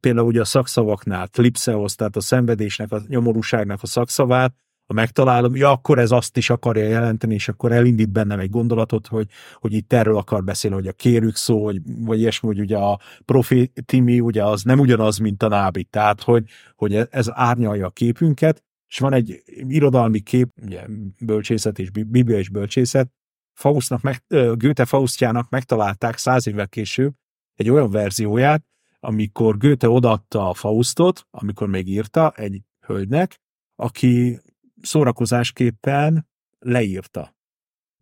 [0.00, 4.54] például ugye a szakszavaknál, tlipszehoz, tehát a szenvedésnek, a nyomorúságnak a szakszavát,
[4.90, 9.06] ha megtalálom, ja, akkor ez azt is akarja jelenteni, és akkor elindít bennem egy gondolatot,
[9.06, 12.76] hogy, hogy itt erről akar beszélni, hogy a kérük szó, vagy, vagy ilyesmi, hogy ugye
[12.76, 16.44] a profétimi, ugye az nem ugyanaz, mint a nábi, tehát hogy,
[16.76, 20.86] hogy ez árnyalja a képünket, és van egy irodalmi kép, ugye
[21.20, 23.10] bölcsészet és biblia és bölcsészet,
[23.52, 27.12] Faustnak meg, Goethe Faustjának megtalálták száz évvel később
[27.54, 28.64] egy olyan verzióját,
[29.00, 33.40] amikor Goethe odaadta a Faustot, amikor még írta egy hölgynek,
[33.76, 34.40] aki
[34.82, 37.34] szórakozásképpen leírta.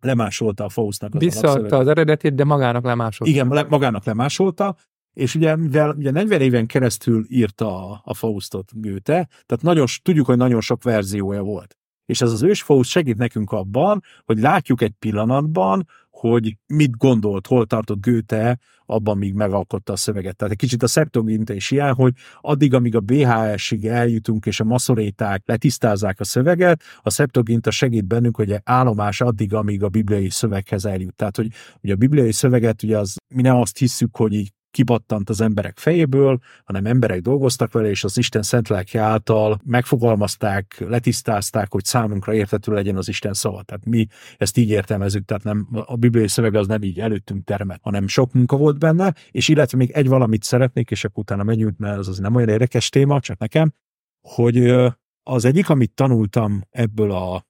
[0.01, 3.33] Lemásolta a Faustnak az Visszaadta az eredetét, de magának lemásolta.
[3.33, 4.77] Igen, le, magának lemásolta,
[5.13, 10.27] és ugye, mivel ugye 40 éven keresztül írta a, a Faustot Goethe, tehát nagyon, tudjuk,
[10.27, 11.77] hogy nagyon sok verziója volt.
[12.05, 15.87] És ez az ős Faust segít nekünk abban, hogy látjuk egy pillanatban,
[16.21, 20.37] hogy mit gondolt, hol tartott Goethe, abban még megalkotta a szöveget.
[20.37, 24.65] Tehát egy kicsit a Septuaginta is ilyen, hogy addig, amíg a BHS-ig eljutunk, és a
[24.65, 30.85] maszoréták letisztázzák a szöveget, a Septuaginta segít bennünk, hogy állomás addig, amíg a bibliai szöveghez
[30.85, 31.15] eljut.
[31.15, 31.49] Tehát, hogy
[31.83, 35.79] ugye a bibliai szöveget, ugye az, mi nem azt hiszük, hogy így kipattant az emberek
[35.79, 42.35] fejéből, hanem emberek dolgoztak vele, és az Isten szent lelke által megfogalmazták, letisztázták, hogy számunkra
[42.35, 43.63] értető legyen az Isten szava.
[43.63, 47.81] Tehát mi ezt így értelmezzük, tehát nem, a bibliai szöveg az nem így előttünk termet,
[47.83, 51.79] hanem sok munka volt benne, és illetve még egy valamit szeretnék, és akkor utána menjünk,
[51.79, 53.73] mert az az nem olyan érdekes téma, csak nekem,
[54.21, 54.75] hogy
[55.23, 57.47] az egyik, amit tanultam ebből a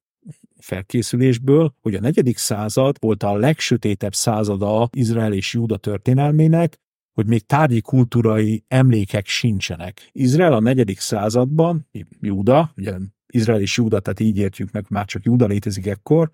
[0.58, 6.78] felkészülésből, hogy a negyedik század volt a legsötétebb százada Izrael és Júda történelmének,
[7.18, 10.08] hogy még tárgyi kultúrai emlékek sincsenek.
[10.12, 11.88] Izrael a negyedik században,
[12.20, 16.30] Júda, ugye Izrael és Júda, tehát így értjük meg, már csak Júda létezik ekkor,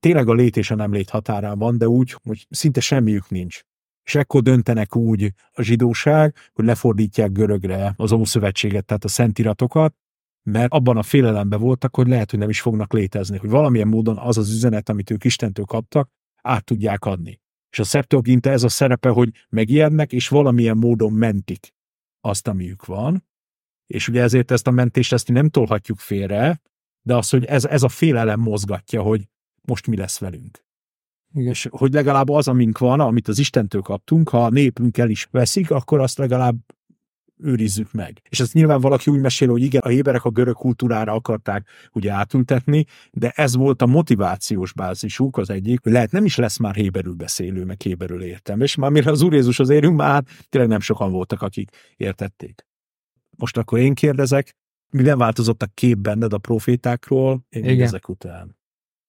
[0.00, 3.60] tényleg a lét és a nem lét határában, de úgy, hogy szinte semmiük nincs.
[4.04, 9.94] És ekkor döntenek úgy a zsidóság, hogy lefordítják görögre az Ószövetséget, tehát a szentiratokat,
[10.42, 14.18] mert abban a félelemben voltak, hogy lehet, hogy nem is fognak létezni, hogy valamilyen módon
[14.18, 16.10] az az üzenet, amit ők Istentől kaptak,
[16.42, 17.40] át tudják adni.
[17.76, 21.74] És a Septuaginta ez a szerepe, hogy megijednek, és valamilyen módon mentik
[22.20, 23.24] azt, amiük van,
[23.86, 26.60] és ugye ezért ezt a mentést ezt nem tolhatjuk félre,
[27.02, 29.28] de az, hogy ez, ez a félelem mozgatja, hogy
[29.62, 30.64] most mi lesz velünk.
[31.34, 31.48] Igen.
[31.48, 35.28] És hogy legalább az, amink van, amit az Istentől kaptunk, ha a népünk el is
[35.30, 36.56] veszik, akkor azt legalább
[37.38, 38.20] őrizzük meg.
[38.28, 42.12] És ezt nyilván valaki úgy mesél, hogy igen, a héberek a görög kultúrára akarták ugye
[42.12, 46.74] átültetni, de ez volt a motivációs bázisuk az egyik, hogy lehet nem is lesz már
[46.74, 48.60] héberül beszélő, meg héberül értem.
[48.60, 52.66] És már mire az Úr Jézus az érünk, már tényleg nem sokan voltak, akik értették.
[53.36, 54.56] Most akkor én kérdezek,
[54.90, 57.86] mi nem változott a kép benned a profétákról, én Igen.
[57.86, 58.56] ezek után?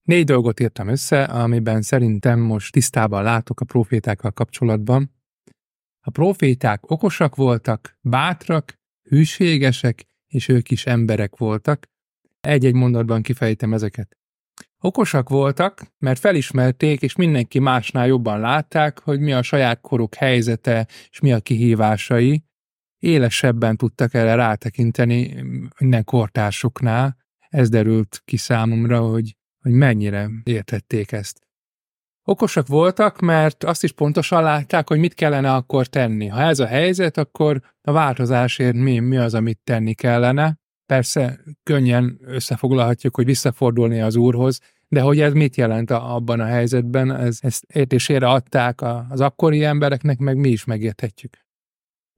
[0.02, 5.17] Négy dolgot írtam össze, amiben szerintem most tisztában látok a profétákkal kapcsolatban.
[6.08, 8.74] A proféták okosak voltak, bátrak,
[9.08, 11.86] hűségesek, és ők is emberek voltak.
[12.40, 14.16] Egy-egy mondatban kifejtem ezeket.
[14.80, 20.86] Okosak voltak, mert felismerték, és mindenki másnál jobban látták, hogy mi a saját koruk helyzete,
[21.10, 22.44] és mi a kihívásai.
[22.98, 25.42] Élesebben tudtak erre rátekinteni
[25.78, 27.16] minden kortársuknál.
[27.48, 31.47] Ez derült ki számomra, hogy, hogy mennyire értették ezt.
[32.30, 36.26] Okosak voltak, mert azt is pontosan látták, hogy mit kellene akkor tenni.
[36.26, 40.58] Ha ez a helyzet, akkor a változásért mi, mi az, amit tenni kellene.
[40.86, 47.16] Persze könnyen összefoglalhatjuk, hogy visszafordulni az úrhoz, de hogy ez mit jelent abban a helyzetben,
[47.16, 51.47] ez, ezt értésére adták az akkori embereknek, meg mi is megérthetjük.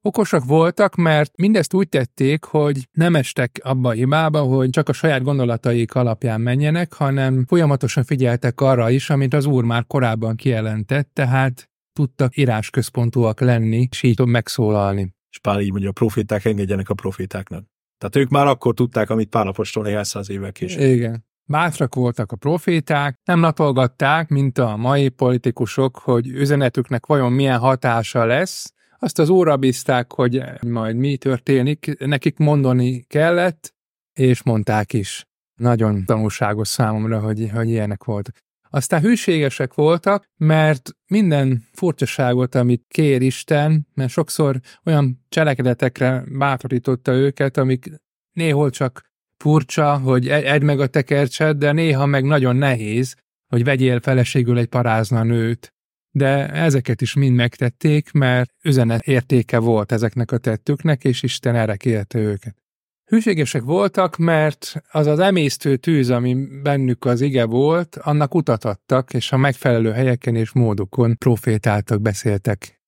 [0.02, 4.92] Okosak voltak, mert mindezt úgy tették, hogy nem estek abba a hibába, hogy csak a
[4.92, 11.10] saját gondolataik alapján menjenek, hanem folyamatosan figyeltek arra is, amit az úr már korábban kijelentett,
[11.12, 15.14] tehát tudtak írásközpontúak lenni, és így megszólalni.
[15.30, 17.64] És Pál így mondja, a proféták engedjenek a profétáknak.
[17.98, 20.80] Tehát ők már akkor tudták, amit Pál apostol néhány száz évvel később.
[20.80, 21.24] Igen.
[21.44, 28.24] Bátrak voltak a proféták, nem latolgatták, mint a mai politikusok, hogy üzenetüknek vajon milyen hatása
[28.24, 33.74] lesz, azt az óra bízták, hogy majd mi történik, nekik mondani kellett,
[34.18, 35.24] és mondták is.
[35.60, 38.36] Nagyon tanulságos számomra, hogy, hogy ilyenek voltak.
[38.70, 47.56] Aztán hűségesek voltak, mert minden furcsaságot, amit kér Isten, mert sokszor olyan cselekedetekre bátorította őket,
[47.56, 47.90] amik
[48.32, 53.16] néhol csak furcsa, hogy egy meg a tekercsed, de néha meg nagyon nehéz,
[53.48, 55.74] hogy vegyél feleségül egy parázna nőt
[56.10, 61.76] de ezeket is mind megtették, mert üzenet értéke volt ezeknek a tettüknek, és Isten erre
[61.76, 62.56] kérte őket.
[63.04, 69.14] Hűségesek voltak, mert az az emésztő tűz, ami bennük az ige volt, annak utat adtak,
[69.14, 72.80] és a megfelelő helyeken és módokon profétáltak, beszéltek.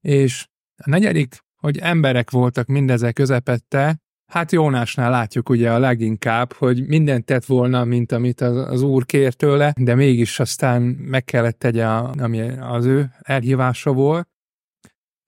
[0.00, 3.98] És a negyedik, hogy emberek voltak mindezek közepette,
[4.28, 9.06] Hát Jónásnál látjuk ugye a leginkább, hogy mindent tett volna, mint amit az, az úr
[9.06, 14.28] kér tőle, de mégis aztán meg kellett tegye, ami az ő elhívása volt.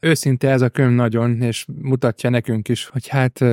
[0.00, 3.44] Őszinte ez a könyv nagyon, és mutatja nekünk is, hogy hát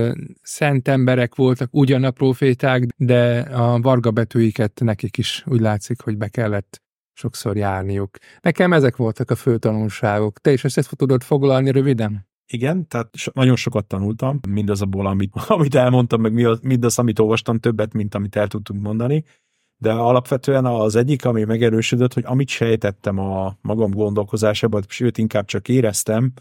[0.41, 6.17] szent emberek voltak ugyan a proféták, de a varga betűiket nekik is úgy látszik, hogy
[6.17, 6.81] be kellett
[7.13, 8.17] sokszor járniuk.
[8.39, 10.39] Nekem ezek voltak a fő tanulságok.
[10.39, 12.27] Te is ezt tudod foglalni röviden?
[12.51, 18.15] Igen, tehát nagyon sokat tanultam, mindazból, amit, amit elmondtam, meg mindaz, amit olvastam, többet, mint
[18.15, 19.23] amit el tudtunk mondani,
[19.77, 25.67] de alapvetően az egyik, ami megerősödött, hogy amit sejtettem a magam gondolkozásában, sőt, inkább csak
[25.67, 26.33] éreztem,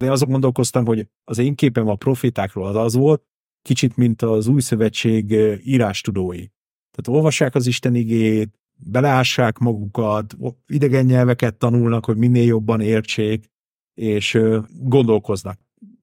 [0.00, 3.22] de azok gondolkoztam, hogy az én képem a profitákról az az volt,
[3.62, 5.30] kicsit, mint az új szövetség
[5.64, 6.46] írástudói.
[6.90, 13.50] Tehát olvassák az Isten igét, beleássák magukat, idegen nyelveket tanulnak, hogy minél jobban értsék,
[13.94, 15.58] és gondolkoznak.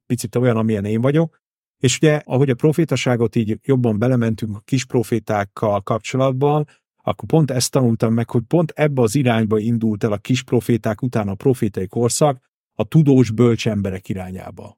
[0.05, 1.41] Picit olyan, amilyen én vagyok.
[1.77, 6.67] És ugye, ahogy a profétaságot így jobban belementünk a kis profétákkal kapcsolatban,
[7.03, 11.01] akkor pont ezt tanultam meg, hogy pont ebbe az irányba indult el a kis proféták
[11.01, 12.39] után a profétai korszak,
[12.73, 14.77] a tudós bölcs emberek irányába.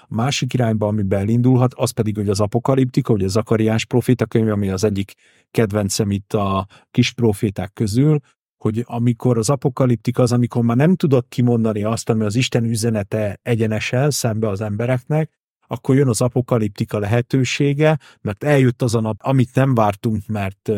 [0.00, 4.68] A másik irányba, amiben elindulhat, az pedig, hogy az apokaliptika, hogy a Zakariás profétakönyv, ami
[4.68, 5.12] az egyik
[5.50, 8.18] kedvencem itt a kis proféták közül,
[8.58, 13.38] hogy amikor az apokaliptika az, amikor már nem tudod kimondani azt, ami az Isten üzenete
[13.42, 15.30] egyenesen szembe az embereknek,
[15.66, 20.70] akkor jön az apokaliptika lehetősége, mert eljött az a nap, amit nem vártunk, mert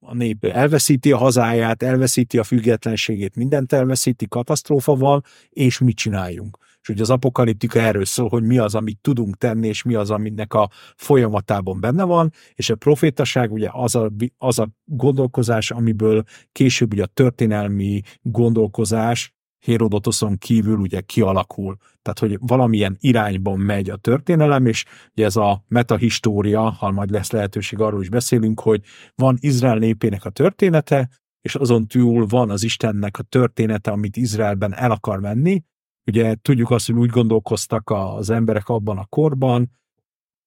[0.00, 6.58] a nép elveszíti a hazáját, elveszíti a függetlenségét, mindent elveszíti, katasztrófa van, és mit csináljunk?
[6.82, 10.10] És ugye az apokaliptika erről szól, hogy mi az, amit tudunk tenni, és mi az,
[10.10, 16.22] aminek a folyamatában benne van, és a profétaság ugye az a, az a gondolkozás, amiből
[16.52, 21.76] később ugye a történelmi gondolkozás Hérodotoszon kívül ugye kialakul.
[22.02, 27.30] Tehát, hogy valamilyen irányban megy a történelem, és ugye ez a metahistória, ha majd lesz
[27.30, 28.82] lehetőség arról is beszélünk, hogy
[29.14, 31.08] van Izrael népének a története,
[31.40, 35.62] és azon túl van az Istennek a története, amit Izraelben el akar menni.
[36.06, 39.70] Ugye tudjuk azt, hogy úgy gondolkoztak az emberek abban a korban,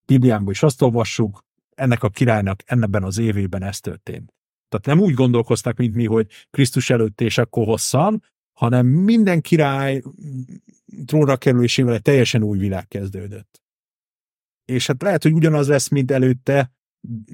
[0.06, 4.34] Bibliánban is azt olvassuk, ennek a királynak enneben az évében ez történt.
[4.70, 10.02] Tehát nem úgy gondolkoztak, mint mi, hogy Krisztus előtt és akkor hosszan, hanem minden király
[11.06, 13.62] trónra kerülésével egy teljesen új világ kezdődött.
[14.66, 16.72] És hát lehet, hogy ugyanaz lesz, mint előtte,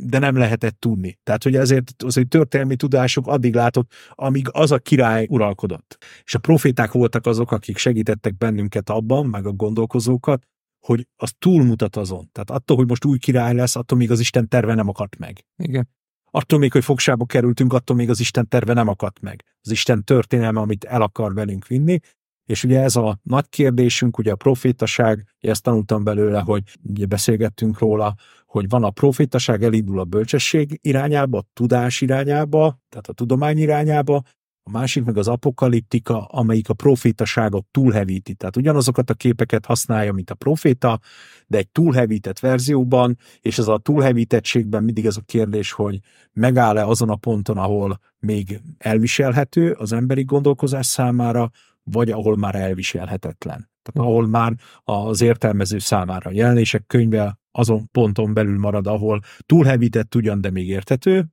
[0.07, 1.19] de nem lehetett tudni.
[1.23, 5.97] Tehát, hogy ezért az, hogy történelmi tudások addig látott, amíg az a király uralkodott.
[6.23, 10.43] És a proféták voltak azok, akik segítettek bennünket abban, meg a gondolkozókat,
[10.85, 12.29] hogy az túlmutat azon.
[12.31, 15.45] Tehát attól, hogy most új király lesz, attól még az Isten terve nem akadt meg.
[15.57, 15.89] Igen.
[16.31, 19.43] Attól még, hogy fogsába kerültünk, attól még az Isten terve nem akadt meg.
[19.61, 21.99] Az Isten történelme, amit el akar velünk vinni,
[22.49, 27.79] és ugye ez a nagy kérdésünk, ugye a profétaság, ezt tanultam belőle, hogy ugye beszélgettünk
[27.79, 33.57] róla, hogy van a profétaság, elindul a bölcsesség irányába, a tudás irányába, tehát a tudomány
[33.57, 34.23] irányába,
[34.63, 38.33] a másik meg az apokaliptika, amelyik a profétaságot túlhevíti.
[38.33, 40.99] Tehát ugyanazokat a képeket használja, mint a proféta,
[41.47, 45.99] de egy túlhevített verzióban, és ez a túlhevítettségben mindig ez a kérdés, hogy
[46.33, 51.51] megáll-e azon a ponton, ahol még elviselhető az emberi gondolkozás számára,
[51.91, 53.69] vagy ahol már elviselhetetlen.
[53.81, 60.15] Tehát ahol már az értelmező számára a jelenések könyve azon ponton belül marad, ahol túlhevített
[60.15, 61.25] ugyan, de még értető,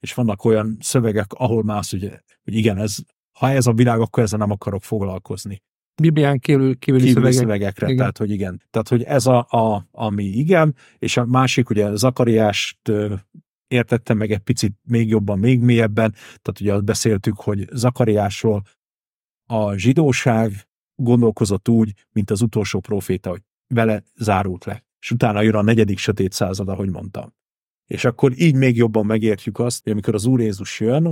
[0.00, 2.96] és vannak olyan szövegek, ahol már az, hogy, hogy igen, ez,
[3.38, 5.62] ha ez a világ, akkor ezzel nem akarok foglalkozni.
[6.02, 7.40] Biblián kívül, kívüli, kívüli szövegek.
[7.40, 7.98] szövegekre, igen.
[7.98, 8.62] tehát hogy igen.
[8.70, 12.92] Tehát, hogy ez a, a, ami igen, és a másik, ugye Zakariást
[13.68, 18.62] értettem meg egy picit még jobban, még mélyebben, tehát ugye azt beszéltük, hogy Zakariásról
[19.50, 20.52] a zsidóság
[20.94, 24.84] gondolkozott úgy, mint az utolsó proféta, hogy vele zárult le.
[25.00, 27.34] És utána jön a negyedik sötét század, ahogy mondtam.
[27.86, 31.06] És akkor így még jobban megértjük azt, hogy amikor az Úr Jézus jön,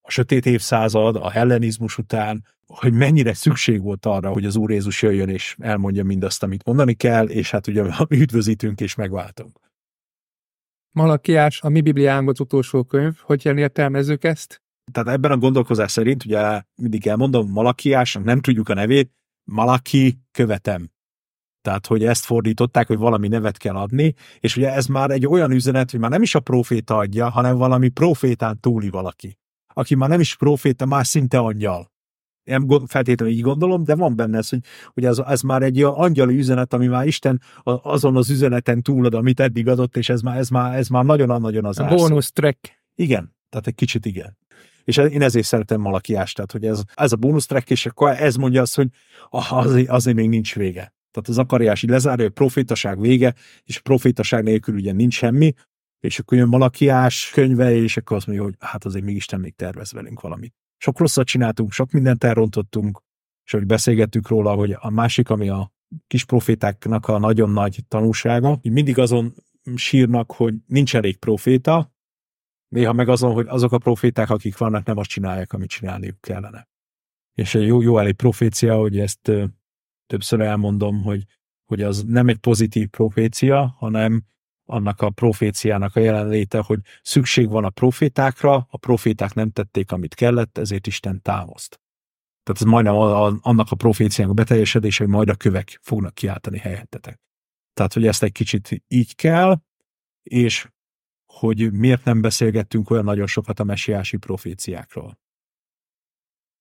[0.00, 5.02] a sötét évszázad, a hellenizmus után, hogy mennyire szükség volt arra, hogy az Úr Jézus
[5.02, 9.60] jöjjön és elmondja mindazt, amit mondani kell, és hát ugye üdvözítünk és megváltunk.
[10.90, 14.62] Malakiás, a mi Bibliánkban utolsó könyv, hogy értelmezzük ezt?
[14.92, 19.12] Tehát ebben a gondolkozás szerint, ugye mindig elmondom, Malakiásnak nem tudjuk a nevét,
[19.44, 20.90] Malaki követem.
[21.62, 25.50] Tehát, hogy ezt fordították, hogy valami nevet kell adni, és ugye ez már egy olyan
[25.50, 29.38] üzenet, hogy már nem is a proféta adja, hanem valami profétán túli valaki.
[29.74, 31.90] Aki már nem is proféta, már szinte angyal.
[32.44, 34.60] Nem feltétlenül így gondolom, de van benne ez, hogy,
[34.94, 39.14] hogy ez, ez már egy olyan angyali üzenet, ami már Isten azon az üzeneten túlad,
[39.14, 42.82] amit eddig adott, és ez már, ez már, ez már nagyon-nagyon az bónusz track.
[42.94, 44.38] Igen, tehát egy kicsit igen.
[44.84, 48.36] És én ezért szeretem Malakiást, tehát hogy ez, ez a bónusz track, és akkor ez
[48.36, 48.88] mondja azt, hogy
[49.30, 50.94] ah, azért, azért még nincs vége.
[51.10, 55.52] Tehát az akariás így lezárja, hogy profétaság vége, és profétaság nélkül ugye nincs semmi,
[56.00, 59.54] és akkor jön Malakiás könyve, és akkor azt mondja, hogy hát azért még Isten még
[59.54, 60.54] tervez velünk valamit.
[60.76, 63.02] Sok rosszat csináltunk, sok mindent elrontottunk,
[63.44, 65.72] és hogy beszélgettük róla, hogy a másik, ami a
[66.06, 69.34] kis profétáknak a nagyon nagy tanúsága, hogy mindig azon
[69.74, 71.91] sírnak, hogy nincs elég proféta,
[72.72, 76.68] néha meg azon, hogy azok a proféták, akik vannak, nem azt csinálják, amit csinálniuk kellene.
[77.34, 79.32] És egy jó, jó elég profécia, hogy ezt
[80.06, 81.24] többször elmondom, hogy,
[81.64, 84.22] hogy az nem egy pozitív profécia, hanem
[84.64, 90.14] annak a proféciának a jelenléte, hogy szükség van a profétákra, a proféták nem tették, amit
[90.14, 91.80] kellett, ezért Isten támaszt.
[92.42, 96.14] Tehát ez majdnem a, a, annak a proféciának a beteljesedése, hogy majd a kövek fognak
[96.14, 97.20] kiáltani helyettetek.
[97.72, 99.60] Tehát, hogy ezt egy kicsit így kell,
[100.22, 100.68] és
[101.32, 105.18] hogy miért nem beszélgettünk olyan nagyon sokat a mesiási proféciákról.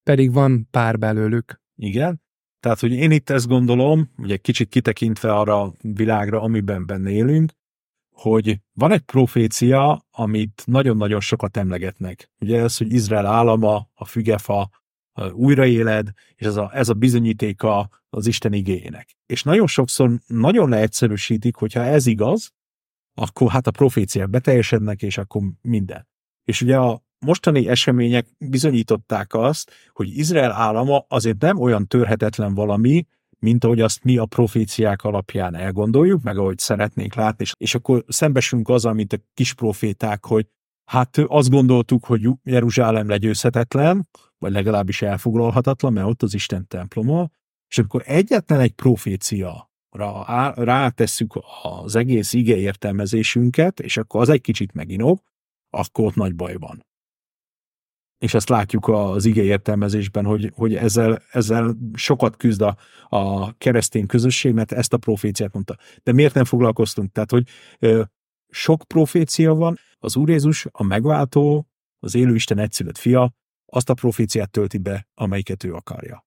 [0.03, 1.61] Pedig van pár belőlük.
[1.75, 2.21] Igen,
[2.59, 7.51] tehát, hogy én itt ezt gondolom, ugye kicsit kitekintve arra a világra, amiben benne élünk,
[8.13, 12.31] hogy van egy profécia, amit nagyon-nagyon sokat emlegetnek.
[12.39, 14.69] Ugye ez, hogy Izrael állama, a fügefa,
[15.31, 19.15] újraéled, és ez a, ez a bizonyítéka az Isten igényének.
[19.25, 22.51] És nagyon sokszor nagyon leegyszerűsítik, hogyha ez igaz,
[23.13, 26.07] akkor hát a proféciák beteljesednek, és akkor minden.
[26.43, 33.05] És ugye a mostani események bizonyították azt, hogy Izrael állama azért nem olyan törhetetlen valami,
[33.39, 38.69] mint ahogy azt mi a proféciák alapján elgondoljuk, meg ahogy szeretnénk látni, és, akkor szembesülünk
[38.69, 40.47] az, amit a kis proféták, hogy
[40.85, 47.29] hát azt gondoltuk, hogy Jeruzsálem legyőzhetetlen, vagy legalábbis elfoglalhatatlan, mert ott az Isten temploma,
[47.67, 49.70] és akkor egyetlen egy profécia
[50.55, 55.21] rátesszük az egész ige értelmezésünket, és akkor az egy kicsit meginog,
[55.69, 56.85] akkor ott nagy baj van.
[58.17, 62.77] és ezt látjuk az ige értelmezésben, hogy, hogy ezzel, ezzel sokat küzd a,
[63.09, 65.77] a keresztény közösség, mert ezt a proféciát mondta.
[66.03, 67.11] De miért nem foglalkoztunk?
[67.11, 67.47] Tehát, hogy
[67.79, 68.03] ö,
[68.49, 71.67] sok profécia van, az Úr Jézus, a megváltó,
[71.99, 73.33] az élő Isten egyszülött fia,
[73.65, 76.25] azt a proféciát tölti be, amelyiket ő akarja.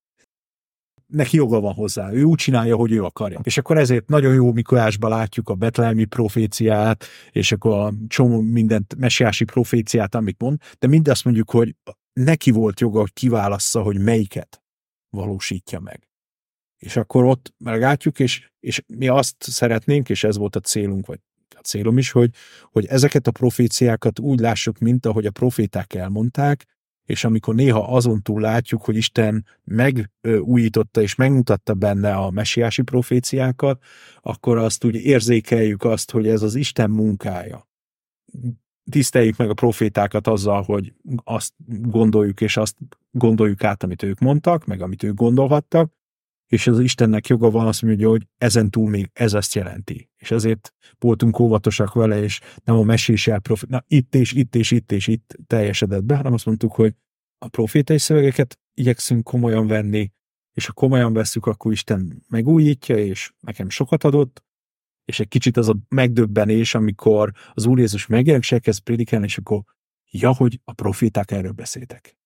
[1.07, 3.41] Neki joga van hozzá, ő úgy csinálja, hogy ő akarja.
[3.43, 8.95] És akkor ezért nagyon jó Mikulásban látjuk a betlelmi proféciát, és akkor a csomó mindent,
[8.99, 11.75] mesiási proféciát, amit mond, de mindazt mondjuk, hogy
[12.13, 14.63] neki volt joga, hogy kiválassza, hogy melyiket
[15.11, 16.09] valósítja meg.
[16.79, 21.21] És akkor ott meglátjuk, és, és mi azt szeretnénk, és ez volt a célunk, vagy
[21.49, 22.31] a célom is, hogy,
[22.73, 26.67] hogy ezeket a proféciákat úgy lássuk, mint ahogy a proféták elmondták,
[27.05, 33.83] és amikor néha azon túl látjuk, hogy Isten megújította és megmutatta benne a mesiási proféciákat,
[34.21, 37.69] akkor azt úgy érzékeljük azt, hogy ez az Isten munkája.
[38.91, 40.93] Tiszteljük meg a profétákat azzal, hogy
[41.25, 42.77] azt gondoljuk, és azt
[43.11, 45.93] gondoljuk át, amit ők mondtak, meg amit ők gondolhattak,
[46.55, 50.11] és az Istennek joga van azt mondja, hogy ezen túl még ez ezt jelenti.
[50.17, 54.71] És ezért voltunk óvatosak vele, és nem a mesés elprofit, na itt és itt és
[54.71, 56.95] itt és itt teljesedett be, hanem azt mondtuk, hogy
[57.39, 60.13] a profétai szövegeket igyekszünk komolyan venni,
[60.53, 64.45] és ha komolyan veszük, akkor Isten megújítja, és nekem sokat adott,
[65.05, 69.39] és egy kicsit az a megdöbbenés, amikor az Úr Jézus megjelenik, és elkezd prédikálni, és
[69.39, 69.63] akkor
[70.11, 72.17] ja, hogy a proféták erről beszéltek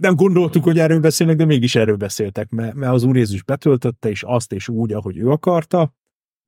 [0.00, 4.22] nem gondoltuk, hogy erről beszélnek, de mégis erről beszéltek, mert, az Úr Jézus betöltötte, és
[4.22, 5.94] azt és úgy, ahogy ő akarta,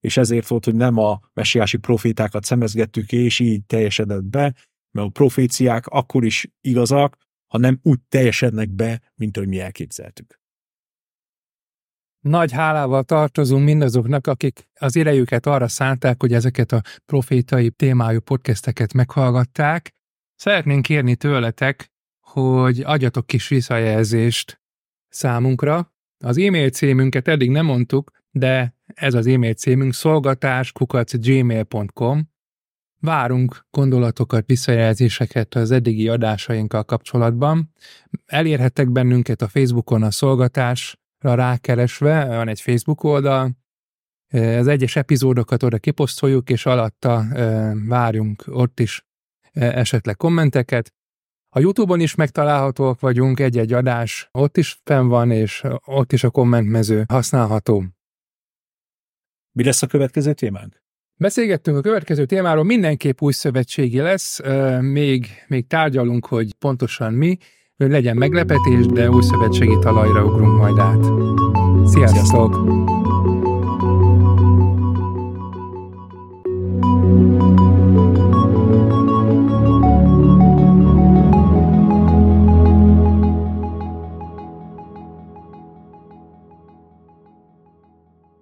[0.00, 4.54] és ezért volt, hogy nem a messiási profétákat szemezgettük, és így teljesedett be,
[4.90, 10.40] mert a proféciák akkor is igazak, ha nem úgy teljesednek be, mint ahogy mi elképzeltük.
[12.20, 18.92] Nagy hálával tartozunk mindazoknak, akik az idejüket arra szánták, hogy ezeket a profétai témájú podcasteket
[18.92, 19.90] meghallgatták.
[20.34, 21.91] Szeretnénk kérni tőletek,
[22.32, 24.60] hogy adjatok kis visszajelzést
[25.08, 25.92] számunkra.
[26.24, 32.30] Az e-mail címünket eddig nem mondtuk, de ez az e-mail címünk szolgatás.gmail.com
[33.00, 37.72] Várunk gondolatokat, visszajelzéseket az eddigi adásainkkal kapcsolatban.
[38.26, 43.60] Elérhettek bennünket a Facebookon a szolgatásra rákeresve, van egy Facebook oldal,
[44.32, 47.24] az egyes epizódokat oda kiposztoljuk, és alatta
[47.86, 49.06] várjunk ott is
[49.52, 50.92] esetleg kommenteket.
[51.54, 56.30] A YouTube-on is megtalálhatóak vagyunk, egy-egy adás ott is fenn van, és ott is a
[56.30, 57.84] kommentmező használható.
[59.52, 60.82] Mi lesz a következő témánk?
[61.14, 64.40] Beszélgettünk a következő témáról, mindenképp új szövetségi lesz,
[64.80, 67.36] még, még tárgyalunk, hogy pontosan mi,
[67.76, 71.04] legyen meglepetés, de új szövetségi talajra ugrunk majd át.
[71.88, 72.16] Sziasztok!
[72.16, 73.01] Sziasztok.